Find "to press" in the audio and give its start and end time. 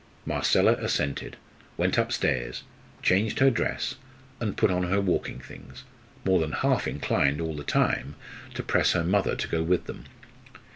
8.55-8.93